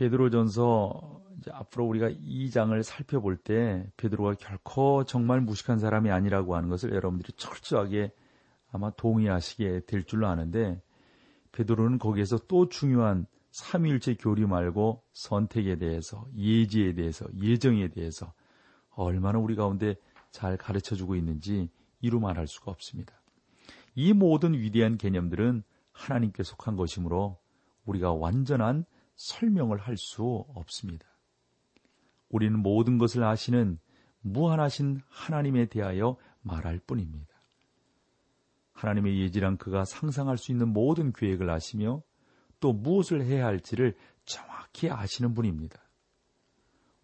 베드로전서 0.00 1.20
앞으로 1.52 1.84
우리가 1.84 2.08
이 2.22 2.50
장을 2.50 2.82
살펴볼 2.82 3.36
때 3.36 3.86
베드로가 3.98 4.34
결코 4.34 5.04
정말 5.04 5.42
무식한 5.42 5.78
사람이 5.78 6.10
아니라고 6.10 6.56
하는 6.56 6.70
것을 6.70 6.94
여러분들이 6.94 7.34
철저하게 7.36 8.10
아마 8.72 8.90
동의하시게 8.92 9.82
될 9.86 10.04
줄로 10.04 10.26
아는데 10.26 10.80
베드로는 11.52 11.98
거기에서 11.98 12.38
또 12.48 12.70
중요한 12.70 13.26
삼위일체 13.50 14.14
교리 14.14 14.46
말고 14.46 15.02
선택에 15.12 15.76
대해서 15.76 16.26
예지에 16.34 16.94
대해서 16.94 17.26
예정에 17.38 17.88
대해서 17.88 18.32
얼마나 18.90 19.38
우리 19.38 19.54
가운데 19.54 19.96
잘 20.30 20.56
가르쳐 20.56 20.96
주고 20.96 21.14
있는지 21.14 21.68
이루 22.00 22.20
말할 22.20 22.46
수가 22.46 22.70
없습니다. 22.70 23.20
이 23.94 24.14
모든 24.14 24.54
위대한 24.54 24.96
개념들은 24.96 25.62
하나님께 25.92 26.42
속한 26.42 26.76
것이므로 26.76 27.38
우리가 27.84 28.14
완전한 28.14 28.86
설명을 29.20 29.76
할 29.78 29.98
수 29.98 30.46
없습니다. 30.54 31.06
우리는 32.30 32.58
모든 32.58 32.96
것을 32.96 33.22
아시는 33.22 33.78
무한하신 34.22 35.02
하나님에 35.08 35.66
대하여 35.66 36.16
말할 36.40 36.78
뿐입니다. 36.86 37.28
하나님의 38.72 39.20
예지란 39.20 39.58
그가 39.58 39.84
상상할 39.84 40.38
수 40.38 40.52
있는 40.52 40.72
모든 40.72 41.12
계획을 41.12 41.50
아시며 41.50 42.02
또 42.60 42.72
무엇을 42.72 43.22
해야 43.24 43.44
할지를 43.44 43.94
정확히 44.24 44.88
아시는 44.88 45.34
분입니다. 45.34 45.78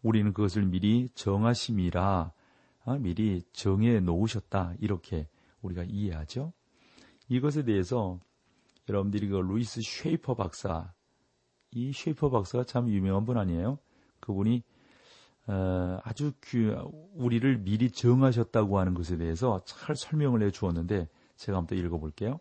우리는 0.03 0.33
그것을 0.33 0.65
미리 0.65 1.11
정하심이라 1.15 2.33
아, 2.85 2.99
미리 2.99 3.43
정해 3.53 4.01
놓으셨다 4.01 4.75
이렇게 4.81 5.29
우리가 5.61 5.85
이해하죠. 5.85 6.55
이것에 7.29 7.65
대해서 7.65 8.21
여러분들이 8.89 9.29
그 9.29 9.37
루이스 9.37 9.81
쉐이퍼 9.83 10.35
박사 10.35 10.95
이 11.77 11.93
쉐이퍼 11.93 12.31
박사가 12.31 12.65
참 12.65 12.89
유명한 12.89 13.27
분 13.27 13.37
아니에요? 13.37 13.79
그분이 14.21 14.63
어, 15.49 15.99
아주 16.03 16.33
우리를 17.15 17.59
미리 17.59 17.91
정하셨다고 17.91 18.79
하는 18.79 18.95
것에 18.95 19.19
대해서 19.19 19.61
잘 19.67 19.95
설명을 19.95 20.43
해 20.43 20.51
주었는데 20.51 21.07
제가 21.37 21.59
한번 21.59 21.79
읽어볼게요. 21.79 22.41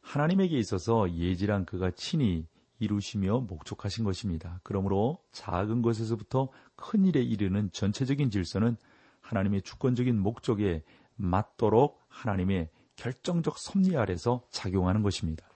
하나님에게 0.00 0.58
있어서 0.58 1.08
예지란 1.12 1.64
그가 1.64 1.92
친히 1.92 2.48
이루시며 2.80 3.40
목적하신 3.48 4.04
것입니다. 4.04 4.60
그러므로 4.64 5.18
작은 5.30 5.80
것에서부터 5.80 6.48
큰 6.74 7.04
일에 7.04 7.22
이르는 7.22 7.70
전체적인 7.70 8.30
질서는 8.30 8.76
하나님의 9.20 9.62
주권적인 9.62 10.18
목적에 10.18 10.82
맞도록 11.14 12.00
하나님의 12.08 12.68
결정적 12.96 13.58
섭리 13.58 13.96
아래서 13.96 14.42
작용하는 14.50 15.02
것입니다. 15.02 15.49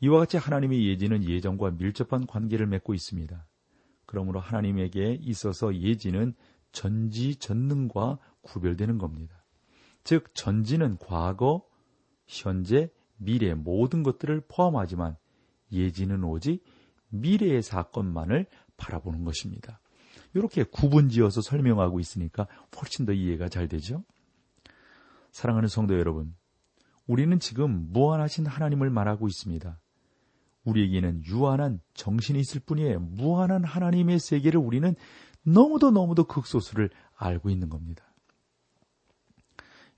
이와 0.00 0.20
같이 0.20 0.36
하나님의 0.38 0.86
예지는 0.86 1.24
예정과 1.24 1.72
밀접한 1.72 2.26
관계를 2.26 2.66
맺고 2.66 2.94
있습니다. 2.94 3.46
그러므로 4.06 4.40
하나님에게 4.40 5.18
있어서 5.20 5.74
예지는 5.74 6.34
전지 6.72 7.36
전능과 7.36 8.18
구별되는 8.42 8.98
겁니다. 8.98 9.44
즉 10.02 10.34
전지는 10.34 10.96
과거, 10.98 11.66
현재, 12.26 12.90
미래 13.18 13.54
모든 13.54 14.02
것들을 14.02 14.42
포함하지만 14.48 15.16
예지는 15.72 16.24
오직 16.24 16.64
미래의 17.10 17.62
사건만을 17.62 18.46
바라보는 18.76 19.24
것입니다. 19.24 19.80
이렇게 20.32 20.62
구분지어서 20.64 21.42
설명하고 21.42 22.00
있으니까 22.00 22.46
훨씬 22.80 23.04
더 23.04 23.12
이해가 23.12 23.48
잘 23.48 23.68
되죠. 23.68 24.04
사랑하는 25.32 25.68
성도 25.68 25.98
여러분, 25.98 26.34
우리는 27.06 27.38
지금 27.40 27.92
무한하신 27.92 28.46
하나님을 28.46 28.90
말하고 28.90 29.28
있습니다. 29.28 29.78
우리에게는 30.64 31.24
유한한 31.24 31.80
정신이 31.94 32.38
있을 32.40 32.60
뿐이에요. 32.60 33.00
무한한 33.00 33.64
하나님의 33.64 34.18
세계를 34.18 34.60
우리는 34.60 34.94
너무도 35.42 35.90
너무도 35.90 36.24
극소수를 36.24 36.90
알고 37.16 37.50
있는 37.50 37.68
겁니다. 37.68 38.04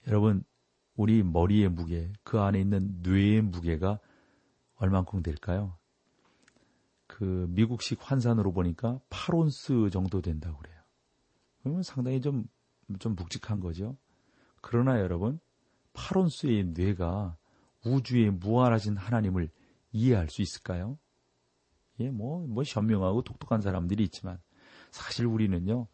여러분, 0.07 0.45
우리 0.97 1.23
머리의 1.23 1.69
무게, 1.69 2.13
그 2.23 2.41
안에 2.41 2.61
있는 2.61 3.01
뇌의 3.03 3.43
무게가 3.43 3.99
얼만큼 4.77 5.23
될까요? 5.23 5.77
그 7.07 7.47
미국식 7.51 7.99
환산으로 8.01 8.53
보니까 8.53 9.01
8온스 9.11 9.93
정도 9.93 10.21
된다고 10.21 10.59
그래요. 10.59 10.77
그러면 11.61 11.83
상당히 11.83 12.21
좀, 12.21 12.47
좀 12.99 13.15
묵직한 13.15 13.61
거죠. 13.61 13.97
그러나 14.61 15.01
여러분, 15.01 15.39
8온스의 15.95 16.73
뇌가 16.73 17.37
우주의 17.85 18.31
무한하신 18.31 18.97
하나님을 18.97 19.51
이해할 19.93 20.29
수 20.29 20.43
있을까요? 20.43 20.99
예, 22.01 22.11
뭐, 22.11 22.47
뭐, 22.47 22.65
현명하고 22.65 23.23
독특한 23.23 23.61
사람들이 23.61 24.03
있지만, 24.05 24.39
사실 24.91 25.27
우리는요, 25.27 25.87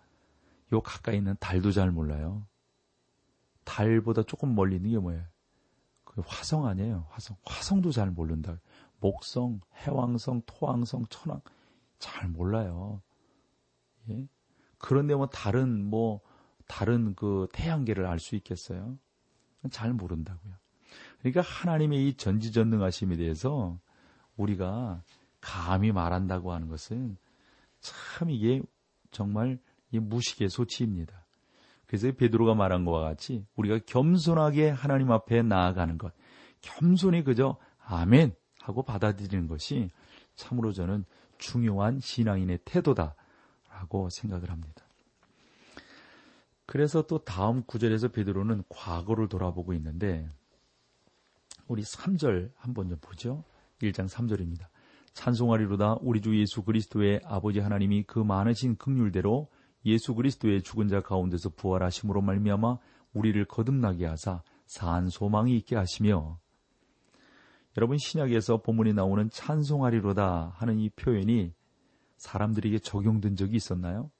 요 0.73 0.81
가까이 0.81 1.17
있는 1.17 1.37
달도 1.41 1.73
잘 1.73 1.91
몰라요. 1.91 2.47
달보다 3.65 4.23
조금 4.23 4.55
멀리 4.55 4.77
있는 4.77 4.91
게 4.91 4.99
뭐예요? 4.99 5.25
그 6.05 6.23
화성 6.27 6.67
아니에요, 6.67 7.07
화성. 7.11 7.37
화성도 7.45 7.91
잘 7.91 8.11
모른다. 8.11 8.61
목성, 9.01 9.61
해왕성, 9.77 10.43
토왕성, 10.47 11.07
천왕, 11.11 11.41
잘 11.99 12.29
몰라요. 12.29 13.03
예? 14.11 14.27
그런데 14.79 15.15
뭐 15.15 15.27
다른, 15.29 15.85
뭐, 15.85 16.21
다른 16.67 17.15
그 17.15 17.49
태양계를 17.53 18.07
알 18.07 18.19
수 18.19 18.37
있겠어요? 18.37 18.99
잘 19.71 19.93
모른다고요. 19.93 20.55
그러니까 21.19 21.41
하나님의 21.43 22.09
이 22.09 22.15
전지전능하심에 22.15 23.17
대해서 23.17 23.79
우리가 24.39 25.03
감히 25.41 25.93
말한다고 25.93 26.53
하는 26.53 26.69
것은 26.69 27.17
참 27.81 28.31
이게 28.31 28.63
정말 29.11 29.59
무식의 29.91 30.49
소치입니다. 30.49 31.27
그래서 31.87 32.11
베드로가 32.13 32.55
말한 32.55 32.85
것과 32.85 33.01
같이 33.01 33.45
우리가 33.57 33.79
겸손하게 33.87 34.71
하나님 34.71 35.11
앞에 35.11 35.43
나아가는 35.43 35.97
것, 35.99 36.13
겸손히 36.61 37.25
그저 37.25 37.57
아멘 37.79 38.35
하고 38.61 38.83
받아들이는 38.83 39.47
것이 39.47 39.91
참으로 40.35 40.73
저는 40.73 41.05
중요한 41.39 42.01
신앙인의 42.01 42.61
태도다라고 42.65 44.11
생각을 44.11 44.51
합니다. 44.51 44.85
그래서 46.67 47.03
또 47.07 47.25
다음 47.25 47.63
구절에서 47.63 48.09
베드로는 48.09 48.65
과거를 48.69 49.29
돌아보고 49.29 49.73
있는데 49.73 50.29
우리 51.67 51.83
3절 51.83 52.51
한번 52.57 52.91
좀 52.91 52.99
보죠. 53.01 53.45
1장 53.83 54.09
3절입니다. 54.09 54.67
찬송하리로다 55.15 55.99
우리 56.01 56.21
주 56.21 56.39
예수 56.39 56.63
그리스도의 56.63 57.21
아버지 57.25 57.61
하나님이 57.61 58.05
그 58.05 58.19
많으신 58.19 58.77
극률대로 58.77 59.49
예수 59.85 60.15
그리스도의 60.15 60.63
죽은 60.63 60.89
자 60.89 61.01
가운데서 61.01 61.51
부활하심으로 61.51 62.21
말미암아 62.21 62.79
우리를 63.15 63.45
거듭나게 63.47 64.07
하사 64.07 64.43
산 64.67 65.09
소망이 65.09 65.57
있게 65.57 65.77
하시며 65.77 66.39
여러분 67.77 67.97
신약에서 67.97 68.59
본문이 68.63 68.93
나오는 68.93 69.31
찬송하리로다 69.31 70.53
하는 70.57 70.79
이 70.79 70.91
표현이 70.91 71.53
사람들에게 72.17 72.81
적용된 72.81 73.37
적이 73.37 73.57
있었나요? 73.57 74.11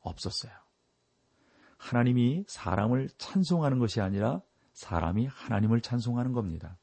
없었어요. 0.00 0.52
하나님이 1.78 2.44
사람을 2.48 3.08
찬송하는 3.18 3.78
것이 3.78 4.00
아니라 4.00 4.42
사람이 4.72 5.26
하나님을 5.26 5.80
찬송하는 5.80 6.32
겁니다. 6.32 6.76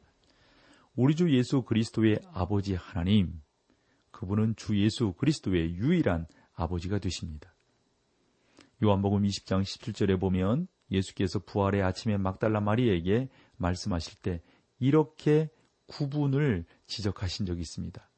우리 0.96 1.16
주 1.16 1.34
예수 1.34 1.62
그리스도의 1.62 2.20
아버지 2.34 2.76
하나님, 2.76 3.42
그분은 4.12 4.56
주 4.58 4.78
예수 4.78 5.14
그리스도의 5.14 5.76
유일한 5.76 6.28
아버지가 6.54 7.00
되십니다. 7.00 7.56
요한복음 8.84 9.24
20장 9.24 9.62
17절에 9.62 10.20
보면 10.20 10.68
예수께서 10.92 11.40
부활의 11.40 11.82
아침에 11.82 12.18
막달라 12.18 12.60
마리에게 12.60 13.30
말씀하실 13.56 14.20
때 14.22 14.42
이렇게 14.80 15.50
구분을 15.88 16.66
지적하신 16.88 17.46
적이 17.46 17.62
있습니다. 17.62 18.10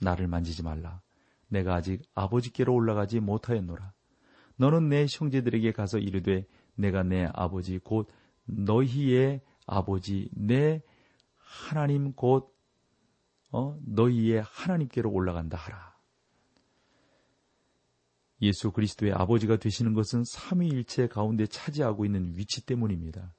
나를 0.00 0.26
만지지 0.26 0.64
말라. 0.64 1.00
내가 1.48 1.76
아직 1.76 2.02
아버지께로 2.14 2.74
올라가지 2.74 3.20
못하였노라. 3.20 3.92
너는 4.56 4.88
내 4.88 5.06
형제들에게 5.08 5.70
가서 5.72 5.98
이르되 5.98 6.44
내가 6.74 7.04
내 7.04 7.28
아버지 7.32 7.78
곧 7.78 8.08
너희의 8.46 9.42
아버지 9.66 10.28
내 10.32 10.82
하나님 11.46 12.12
곧 12.12 12.52
어, 13.52 13.78
너희의 13.86 14.42
하나님께로 14.42 15.10
올라간다 15.10 15.56
하라. 15.56 15.96
예수 18.42 18.72
그리스도의 18.72 19.12
아버지가 19.12 19.56
되시는 19.56 19.94
것은 19.94 20.24
삼위일체 20.24 21.06
가운데 21.06 21.46
차지하고 21.46 22.04
있는 22.04 22.36
위치 22.36 22.66
때문입니다. 22.66 23.32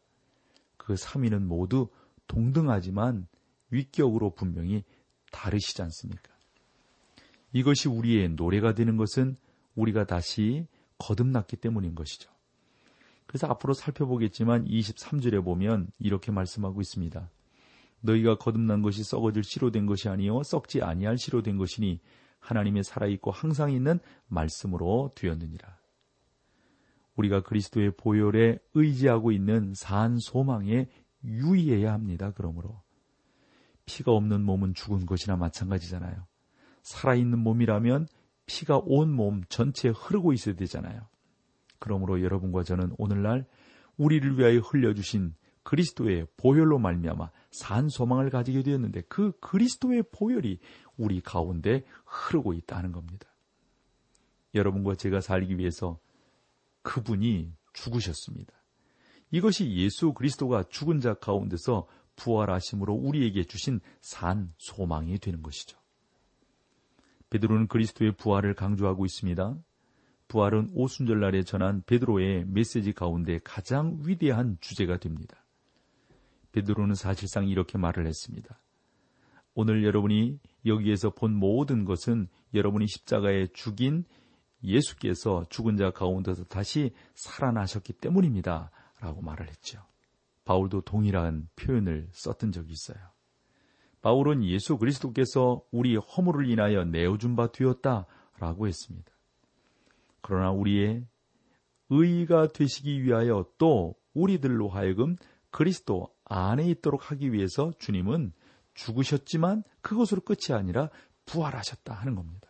그 0.77 0.95
삼위는 0.95 1.47
모두 1.47 1.89
동등하지만 2.27 3.27
위격으로 3.69 4.33
분명히 4.33 4.83
다르시지 5.31 5.81
않습니까? 5.81 6.33
이것이 7.51 7.89
우리의 7.89 8.29
노래가 8.29 8.73
되는 8.73 8.95
것은 8.95 9.35
우리가 9.75 10.05
다시 10.05 10.65
거듭났기 10.97 11.57
때문인 11.57 11.93
것이죠. 11.93 12.31
그래서 13.27 13.47
앞으로 13.47 13.73
살펴보겠지만 13.73 14.65
23절에 14.65 15.43
보면 15.43 15.91
이렇게 15.99 16.31
말씀하고 16.31 16.79
있습니다. 16.81 17.29
너희가 18.01 18.37
거듭난 18.37 18.81
것이 18.81 19.03
썩어질 19.03 19.43
시로 19.43 19.71
된 19.71 19.85
것이 19.85 20.09
아니요 20.09 20.43
썩지 20.43 20.81
아니할 20.81 21.17
시로 21.17 21.41
된 21.41 21.57
것이니 21.57 21.99
하나님의 22.39 22.83
살아있고 22.83 23.31
항상 23.31 23.71
있는 23.71 23.99
말씀으로 24.27 25.11
되었느니라. 25.15 25.77
우리가 27.15 27.41
그리스도의 27.41 27.91
보혈에 27.97 28.59
의지하고 28.75 29.31
있는 29.31 29.73
산 29.73 30.19
소망에 30.19 30.87
유의해야 31.23 31.91
합니다. 31.91 32.31
그러므로 32.35 32.81
피가 33.85 34.11
없는 34.11 34.43
몸은 34.43 34.75
죽은 34.75 35.05
것이나 35.05 35.35
마찬가지잖아요. 35.35 36.27
살아있는 36.83 37.39
몸이라면 37.39 38.07
피가 38.45 38.81
온 38.85 39.09
몸 39.09 39.43
전체에 39.49 39.91
흐르고 39.91 40.31
있어야 40.33 40.55
되잖아요. 40.55 41.07
그러므로 41.79 42.21
여러분과 42.21 42.63
저는 42.63 42.93
오늘날 42.97 43.45
우리를 43.97 44.37
위하여 44.37 44.59
흘려주신 44.59 45.33
그리스도의 45.63 46.27
보혈로 46.37 46.79
말미암아 46.79 47.29
산 47.51 47.89
소망을 47.89 48.29
가지게 48.29 48.63
되었는데 48.63 49.03
그 49.07 49.31
그리스도의 49.39 50.03
보혈이 50.11 50.59
우리 50.97 51.21
가운데 51.21 51.83
흐르고 52.05 52.53
있다는 52.53 52.91
겁니다. 52.91 53.27
여러분과 54.53 54.95
제가 54.95 55.21
살기 55.21 55.57
위해서 55.57 55.99
그분이 56.81 57.53
죽으셨습니다. 57.73 58.53
이것이 59.31 59.69
예수 59.75 60.13
그리스도가 60.13 60.63
죽은 60.69 60.99
자 60.99 61.13
가운데서 61.13 61.87
부활하심으로 62.15 62.93
우리에게 62.93 63.43
주신 63.43 63.79
산 64.01 64.53
소망이 64.57 65.17
되는 65.19 65.41
것이죠. 65.41 65.77
베드로는 67.29 67.67
그리스도의 67.67 68.13
부활을 68.13 68.53
강조하고 68.55 69.05
있습니다. 69.05 69.57
부활은 70.27 70.71
오순절날에 70.73 71.43
전한 71.43 71.83
베드로의 71.85 72.45
메시지 72.47 72.93
가운데 72.93 73.39
가장 73.43 73.99
위대한 74.03 74.57
주제가 74.61 74.97
됩니다. 74.97 75.45
베드로는 76.57 76.95
사실상 76.95 77.47
이렇게 77.47 77.77
말을 77.77 78.07
했습니다. 78.07 78.59
오늘 79.53 79.83
여러분이 79.83 80.39
여기에서 80.65 81.11
본 81.11 81.33
모든 81.33 81.85
것은 81.85 82.27
여러분이 82.53 82.87
십자가에 82.87 83.47
죽인 83.53 84.05
예수께서 84.63 85.45
죽은 85.49 85.77
자 85.77 85.91
가운데서 85.91 86.45
다시 86.45 86.93
살아나셨기 87.13 87.93
때문입니다. 87.93 88.71
라고 88.99 89.21
말을 89.21 89.47
했죠. 89.47 89.83
바울도 90.45 90.81
동일한 90.81 91.47
표현을 91.55 92.09
썼던 92.11 92.51
적이 92.51 92.71
있어요. 92.71 92.97
바울은 94.01 94.43
예수 94.45 94.77
그리스도께서 94.77 95.61
우리 95.71 95.95
허물을 95.95 96.49
인하여 96.49 96.85
내어준 96.85 97.35
바 97.35 97.51
되었다 97.51 98.07
라고 98.39 98.67
했습니다. 98.67 99.11
그러나 100.21 100.51
우리의 100.51 101.05
의가 101.89 102.47
되시기 102.47 103.03
위하여 103.03 103.45
또 103.57 103.95
우리들로 104.13 104.69
하여금 104.69 105.15
그리스도 105.51 106.09
안에 106.29 106.67
있도록 106.69 107.11
하기 107.11 107.33
위해서 107.33 107.71
주님은 107.79 108.33
죽으셨지만 108.73 109.63
그것으로 109.81 110.21
끝이 110.21 110.55
아니라 110.55 110.89
부활하셨다 111.25 111.93
하는 111.93 112.15
겁니다. 112.15 112.47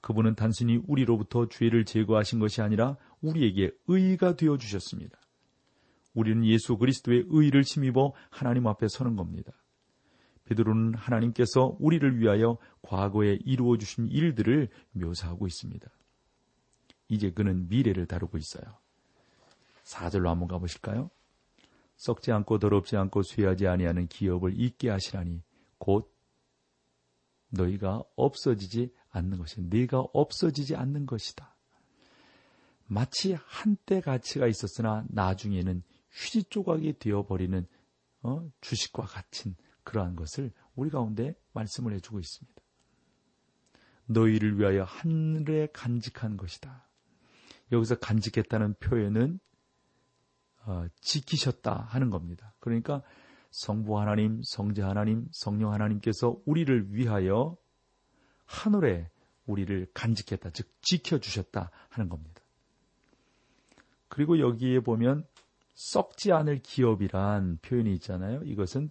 그분은 0.00 0.34
단순히 0.34 0.82
우리로부터 0.86 1.48
죄를 1.48 1.84
제거하신 1.84 2.38
것이 2.38 2.60
아니라 2.60 2.96
우리에게 3.22 3.70
의가 3.86 4.36
되어 4.36 4.58
주셨습니다. 4.58 5.18
우리는 6.14 6.44
예수 6.44 6.76
그리스도의 6.76 7.24
의를 7.28 7.62
힘입어 7.62 8.12
하나님 8.30 8.66
앞에 8.66 8.86
서는 8.88 9.16
겁니다. 9.16 9.52
베드로는 10.44 10.94
하나님께서 10.94 11.76
우리를 11.80 12.18
위하여 12.20 12.58
과거에 12.82 13.38
이루어 13.44 13.78
주신 13.78 14.08
일들을 14.08 14.68
묘사하고 14.92 15.46
있습니다. 15.46 15.90
이제 17.08 17.30
그는 17.30 17.68
미래를 17.68 18.06
다루고 18.06 18.38
있어요. 18.38 18.76
4절로 19.84 20.26
한번 20.26 20.48
가보실까요? 20.48 21.10
썩지 21.96 22.32
않고 22.32 22.58
더럽지 22.58 22.96
않고 22.96 23.22
쇠하지 23.22 23.66
아니하는 23.66 24.06
기업을 24.08 24.58
잊게 24.60 24.90
하시라니 24.90 25.42
곧 25.78 26.12
너희가 27.50 28.02
없어지지 28.16 28.92
않는 29.10 29.38
것이 29.38 29.62
네가 29.62 30.00
없어지지 30.12 30.74
않는 30.76 31.06
것이다. 31.06 31.54
마치 32.86 33.32
한때 33.32 34.00
가치가 34.00 34.46
있었으나 34.46 35.04
나중에는 35.08 35.82
휴지 36.10 36.44
조각이 36.44 36.98
되어버리는 36.98 37.66
어? 38.22 38.50
주식과 38.60 39.04
같은 39.04 39.54
그러한 39.84 40.16
것을 40.16 40.52
우리 40.74 40.90
가운데 40.90 41.34
말씀을 41.52 41.92
해주고 41.94 42.18
있습니다. 42.18 42.62
너희를 44.06 44.58
위하여 44.58 44.84
하늘에 44.84 45.68
간직한 45.72 46.36
것이다. 46.36 46.88
여기서 47.72 47.96
간직했다는 47.96 48.74
표현은 48.74 49.38
어, 49.38 49.53
지키셨다 51.00 51.86
하는 51.88 52.10
겁니다. 52.10 52.54
그러니까 52.60 53.02
성부 53.50 53.98
하나님, 53.98 54.40
성자 54.42 54.88
하나님, 54.88 55.28
성령 55.32 55.72
하나님께서 55.72 56.36
우리를 56.44 56.92
위하여 56.92 57.56
하늘에 58.46 59.08
우리를 59.46 59.86
간직했다, 59.94 60.50
즉 60.50 60.68
지켜주셨다 60.82 61.70
하는 61.88 62.08
겁니다. 62.08 62.42
그리고 64.08 64.38
여기에 64.38 64.80
보면 64.80 65.26
썩지 65.74 66.32
않을 66.32 66.62
기업이란 66.62 67.58
표현이 67.62 67.92
있잖아요. 67.94 68.42
이것은 68.44 68.90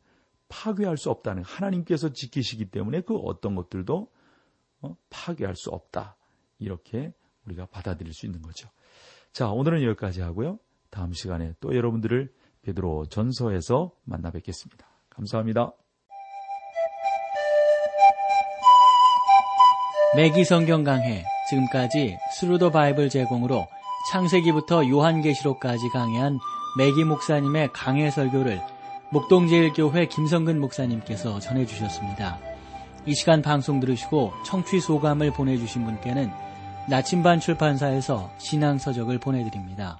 파괴할 0.49 0.97
수 0.97 1.09
없다는 1.09 1.43
하나님께서 1.43 2.13
지키시기 2.13 2.65
때문에 2.69 3.01
그 3.01 3.15
어떤 3.15 3.55
것들도 3.55 4.11
어, 4.81 4.97
파괴할 5.09 5.55
수 5.55 5.69
없다. 5.71 6.17
이렇게 6.59 7.13
우리가 7.45 7.65
받아들일 7.65 8.13
수 8.13 8.25
있는 8.25 8.41
거죠. 8.41 8.69
자, 9.31 9.49
오늘은 9.49 9.83
여기까지 9.83 10.21
하고요. 10.21 10.59
다음 10.93 11.11
시간에 11.11 11.53
또 11.59 11.75
여러분들을 11.75 12.31
베드로 12.61 13.07
전서에서 13.07 13.91
만나 14.03 14.29
뵙겠습니다. 14.29 14.85
감사합니다. 15.09 15.73
매기 20.15 20.43
성경 20.45 20.83
강해 20.83 21.25
지금까지 21.49 22.19
Thru 22.35 22.54
the 22.54 22.69
Bible 22.69 23.09
제공으로 23.09 23.65
창세기부터 24.11 24.87
요한계시록까지 24.87 25.89
강해한 25.89 26.37
매기 26.77 27.03
목사님의 27.03 27.69
강해 27.73 28.11
설교를 28.11 28.61
목동제일교회 29.11 30.05
김성근 30.05 30.59
목사님께서 30.59 31.39
전해주셨습니다. 31.39 32.37
이 33.07 33.15
시간 33.15 33.41
방송 33.41 33.79
들으시고 33.79 34.31
청취 34.45 34.79
소감을 34.79 35.33
보내주신 35.33 35.85
분께는 35.85 36.31
나침반 36.87 37.39
출판사에서 37.39 38.29
신앙서적을 38.37 39.17
보내드립니다. 39.17 39.99